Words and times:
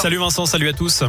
Salut 0.00 0.18
Vincent, 0.18 0.46
salut 0.46 0.68
à 0.68 0.72
tous. 0.72 1.04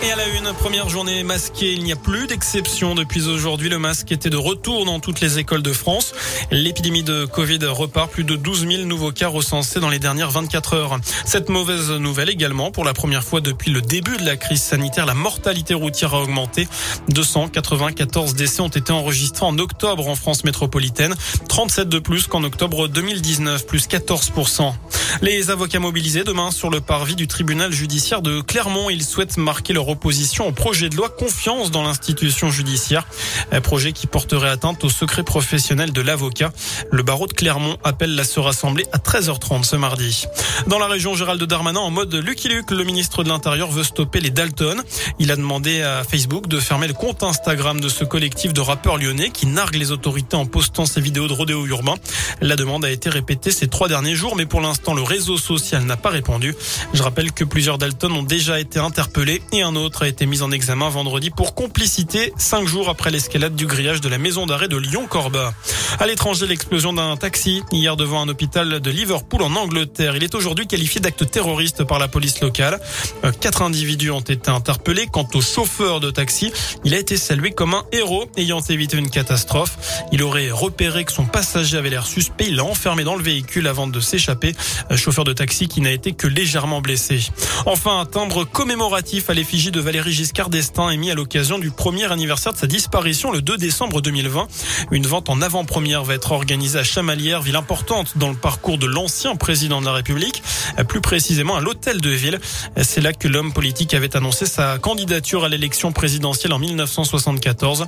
Et 0.00 0.12
à 0.12 0.16
la 0.16 0.28
une, 0.28 0.52
première 0.54 0.88
journée 0.88 1.24
masquée, 1.24 1.72
il 1.72 1.82
n'y 1.82 1.90
a 1.90 1.96
plus 1.96 2.28
d'exception. 2.28 2.94
Depuis 2.94 3.26
aujourd'hui, 3.26 3.68
le 3.68 3.80
masque 3.80 4.12
était 4.12 4.30
de 4.30 4.36
retour 4.36 4.84
dans 4.84 5.00
toutes 5.00 5.20
les 5.20 5.38
écoles 5.40 5.62
de 5.62 5.72
France. 5.72 6.14
L'épidémie 6.52 7.02
de 7.02 7.24
Covid 7.24 7.58
repart. 7.64 8.08
Plus 8.08 8.22
de 8.22 8.36
12 8.36 8.68
000 8.68 8.82
nouveaux 8.84 9.10
cas 9.10 9.26
recensés 9.26 9.80
dans 9.80 9.88
les 9.88 9.98
dernières 9.98 10.30
24 10.30 10.74
heures. 10.74 10.98
Cette 11.24 11.48
mauvaise 11.48 11.90
nouvelle 11.90 12.30
également, 12.30 12.70
pour 12.70 12.84
la 12.84 12.94
première 12.94 13.24
fois 13.24 13.40
depuis 13.40 13.72
le 13.72 13.80
début 13.80 14.16
de 14.16 14.24
la 14.24 14.36
crise 14.36 14.62
sanitaire, 14.62 15.04
la 15.04 15.14
mortalité 15.14 15.74
routière 15.74 16.14
a 16.14 16.22
augmenté. 16.22 16.68
294 17.08 18.34
décès 18.34 18.60
ont 18.60 18.68
été 18.68 18.92
enregistrés 18.92 19.46
en 19.46 19.58
octobre 19.58 20.06
en 20.06 20.14
France 20.14 20.44
métropolitaine. 20.44 21.16
37 21.48 21.88
de 21.88 21.98
plus 21.98 22.28
qu'en 22.28 22.44
octobre 22.44 22.86
2019, 22.86 23.66
plus 23.66 23.88
14%. 23.88 24.72
Les 25.22 25.50
avocats 25.50 25.78
mobilisés 25.78 26.24
demain 26.24 26.50
sur 26.50 26.70
le 26.70 26.80
parvis 26.80 27.16
du 27.16 27.26
tribunal 27.26 27.72
judiciaire 27.72 28.22
de 28.22 28.40
Clermont, 28.40 28.90
ils 28.90 29.04
souhaitent 29.04 29.36
marquer 29.36 29.72
leur 29.72 29.88
opposition 29.88 30.46
au 30.46 30.52
projet 30.52 30.88
de 30.88 30.96
loi 30.96 31.08
confiance 31.08 31.70
dans 31.70 31.82
l'institution 31.82 32.50
judiciaire, 32.50 33.06
un 33.50 33.60
projet 33.60 33.92
qui 33.92 34.06
porterait 34.06 34.48
atteinte 34.50 34.84
au 34.84 34.88
secret 34.88 35.22
professionnel 35.22 35.92
de 35.92 36.00
l'avocat. 36.00 36.52
Le 36.90 37.02
barreau 37.02 37.26
de 37.26 37.32
Clermont 37.32 37.76
appelle 37.84 38.18
à 38.18 38.24
se 38.24 38.40
rassembler 38.40 38.84
à 38.92 38.98
13h30 38.98 39.64
ce 39.64 39.76
mardi. 39.76 40.26
Dans 40.66 40.78
la 40.78 40.86
région, 40.86 41.14
Gérald 41.14 41.42
Darmanin 41.42 41.80
en 41.80 41.90
mode 41.90 42.14
Lucky 42.14 42.48
Luke, 42.48 42.70
le 42.70 42.84
ministre 42.84 43.24
de 43.24 43.28
l'Intérieur 43.28 43.70
veut 43.70 43.84
stopper 43.84 44.20
les 44.20 44.30
Dalton. 44.30 44.82
Il 45.18 45.30
a 45.32 45.36
demandé 45.36 45.82
à 45.82 46.04
Facebook 46.04 46.48
de 46.48 46.60
fermer 46.60 46.86
le 46.86 46.94
compte 46.94 47.22
Instagram 47.22 47.80
de 47.80 47.88
ce 47.88 48.04
collectif 48.04 48.52
de 48.52 48.60
rappeurs 48.60 48.98
lyonnais 48.98 49.30
qui 49.30 49.46
nargue 49.46 49.76
les 49.76 49.90
autorités 49.90 50.36
en 50.36 50.46
postant 50.46 50.86
ses 50.86 51.00
vidéos 51.00 51.28
de 51.28 51.32
rodéo 51.32 51.66
urbain. 51.66 51.94
La 52.40 52.56
demande 52.56 52.84
a 52.84 52.90
été 52.90 53.10
répétée 53.10 53.50
ces 53.50 53.68
trois 53.68 53.88
derniers 53.88 54.14
jours, 54.14 54.36
mais 54.36 54.46
pour 54.46 54.60
l'instant, 54.60 54.94
le 54.98 55.04
réseau 55.04 55.38
social 55.38 55.84
n'a 55.84 55.96
pas 55.96 56.08
répondu. 56.08 56.56
Je 56.92 57.04
rappelle 57.04 57.30
que 57.30 57.44
plusieurs 57.44 57.78
Dalton 57.78 58.10
ont 58.10 58.24
déjà 58.24 58.58
été 58.58 58.80
interpellés 58.80 59.42
et 59.52 59.62
un 59.62 59.76
autre 59.76 60.02
a 60.02 60.08
été 60.08 60.26
mis 60.26 60.42
en 60.42 60.50
examen 60.50 60.88
vendredi 60.88 61.30
pour 61.30 61.54
complicité 61.54 62.32
cinq 62.36 62.66
jours 62.66 62.88
après 62.88 63.12
l'escalade 63.12 63.54
du 63.54 63.66
grillage 63.66 64.00
de 64.00 64.08
la 64.08 64.18
maison 64.18 64.44
d'arrêt 64.44 64.66
de 64.66 64.76
Lyon-Corba. 64.76 65.54
À 66.00 66.06
l'étranger, 66.06 66.48
l'explosion 66.48 66.92
d'un 66.92 67.16
taxi 67.16 67.62
hier 67.70 67.96
devant 67.96 68.20
un 68.20 68.28
hôpital 68.28 68.80
de 68.80 68.90
Liverpool 68.90 69.42
en 69.42 69.54
Angleterre. 69.54 70.16
Il 70.16 70.24
est 70.24 70.34
aujourd'hui 70.34 70.66
qualifié 70.66 71.00
d'acte 71.00 71.30
terroriste 71.30 71.84
par 71.84 72.00
la 72.00 72.08
police 72.08 72.40
locale. 72.40 72.80
Euh, 73.24 73.30
quatre 73.30 73.62
individus 73.62 74.10
ont 74.10 74.20
été 74.20 74.50
interpellés. 74.50 75.06
Quant 75.06 75.28
au 75.34 75.40
chauffeur 75.40 76.00
de 76.00 76.10
taxi, 76.10 76.52
il 76.84 76.92
a 76.92 76.98
été 76.98 77.16
salué 77.16 77.52
comme 77.52 77.74
un 77.74 77.84
héros 77.92 78.28
ayant 78.36 78.60
évité 78.60 78.96
une 78.96 79.10
catastrophe. 79.10 79.78
Il 80.10 80.24
aurait 80.24 80.50
repéré 80.50 81.04
que 81.04 81.12
son 81.12 81.24
passager 81.24 81.76
avait 81.76 81.90
l'air 81.90 82.06
suspect. 82.06 82.46
Il 82.48 82.56
l'a 82.56 82.64
enfermé 82.64 83.04
dans 83.04 83.14
le 83.14 83.22
véhicule 83.22 83.68
avant 83.68 83.86
de 83.86 84.00
s'échapper. 84.00 84.54
Chauffeur 84.96 85.24
de 85.24 85.32
taxi 85.32 85.68
qui 85.68 85.80
n'a 85.80 85.90
été 85.90 86.12
que 86.12 86.26
légèrement 86.26 86.80
blessé. 86.80 87.20
Enfin, 87.66 88.00
un 88.00 88.06
timbre 88.06 88.44
commémoratif 88.44 89.30
à 89.30 89.34
l'effigie 89.34 89.70
de 89.70 89.80
Valérie 89.80 90.12
Giscard 90.12 90.48
d'Estaing 90.48 90.90
est 90.90 90.96
mis 90.96 91.10
à 91.10 91.14
l'occasion 91.14 91.58
du 91.58 91.70
premier 91.70 92.10
anniversaire 92.10 92.52
de 92.52 92.58
sa 92.58 92.66
disparition 92.66 93.30
le 93.30 93.42
2 93.42 93.56
décembre 93.56 94.00
2020. 94.00 94.48
Une 94.90 95.06
vente 95.06 95.28
en 95.28 95.40
avant-première 95.42 96.04
va 96.04 96.14
être 96.14 96.32
organisée 96.32 96.78
à 96.78 96.84
Chamalières, 96.84 97.42
ville 97.42 97.56
importante 97.56 98.16
dans 98.16 98.28
le 98.28 98.36
parcours 98.36 98.78
de 98.78 98.86
l'ancien 98.86 99.36
président 99.36 99.80
de 99.80 99.86
la 99.86 99.92
République, 99.92 100.42
plus 100.88 101.00
précisément 101.00 101.56
à 101.56 101.60
l'hôtel 101.60 102.00
de 102.00 102.10
ville. 102.10 102.40
C'est 102.82 103.00
là 103.00 103.12
que 103.12 103.28
l'homme 103.28 103.52
politique 103.52 103.94
avait 103.94 104.16
annoncé 104.16 104.46
sa 104.46 104.78
candidature 104.78 105.44
à 105.44 105.48
l'élection 105.48 105.92
présidentielle 105.92 106.52
en 106.52 106.58
1974. 106.58 107.86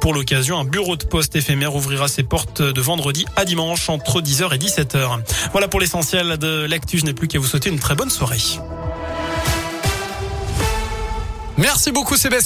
Pour 0.00 0.14
l'occasion, 0.14 0.58
un 0.58 0.64
bureau 0.64 0.96
de 0.96 1.04
poste 1.04 1.36
éphémère 1.36 1.74
ouvrira 1.74 2.08
ses 2.08 2.22
portes 2.22 2.62
de 2.62 2.80
vendredi 2.80 3.24
à 3.36 3.44
dimanche 3.44 3.88
entre 3.88 4.20
10h 4.20 4.54
et 4.54 4.58
17h. 4.58 5.20
Voilà 5.52 5.68
pour 5.68 5.80
l'essentiel 5.80 6.35
de 6.38 6.66
l'actu. 6.66 6.98
Je 6.98 7.04
n'ai 7.04 7.14
plus 7.14 7.28
qu'à 7.28 7.38
vous 7.38 7.46
souhaiter 7.46 7.70
une 7.70 7.78
très 7.78 7.94
bonne 7.94 8.10
soirée. 8.10 8.40
Merci 11.58 11.90
beaucoup 11.90 12.16
Sébastien. 12.16 12.44